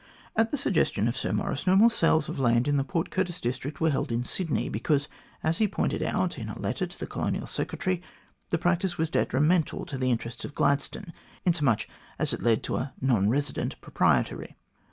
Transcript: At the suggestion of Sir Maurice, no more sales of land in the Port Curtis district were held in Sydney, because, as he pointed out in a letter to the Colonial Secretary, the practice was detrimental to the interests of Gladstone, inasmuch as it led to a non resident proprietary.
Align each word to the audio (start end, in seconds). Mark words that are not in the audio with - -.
At 0.35 0.49
the 0.49 0.57
suggestion 0.57 1.07
of 1.07 1.15
Sir 1.15 1.31
Maurice, 1.31 1.67
no 1.67 1.75
more 1.75 1.91
sales 1.91 2.27
of 2.27 2.39
land 2.39 2.67
in 2.67 2.75
the 2.77 2.83
Port 2.83 3.11
Curtis 3.11 3.39
district 3.39 3.79
were 3.79 3.91
held 3.91 4.11
in 4.11 4.23
Sydney, 4.23 4.67
because, 4.67 5.07
as 5.43 5.59
he 5.59 5.67
pointed 5.67 6.01
out 6.01 6.39
in 6.39 6.49
a 6.49 6.57
letter 6.57 6.87
to 6.87 6.99
the 6.99 7.05
Colonial 7.05 7.45
Secretary, 7.45 8.01
the 8.49 8.57
practice 8.57 8.97
was 8.97 9.11
detrimental 9.11 9.85
to 9.85 9.99
the 9.99 10.09
interests 10.09 10.43
of 10.43 10.55
Gladstone, 10.55 11.13
inasmuch 11.45 11.81
as 12.17 12.33
it 12.33 12.41
led 12.41 12.63
to 12.63 12.77
a 12.77 12.93
non 12.99 13.29
resident 13.29 13.79
proprietary. 13.79 14.57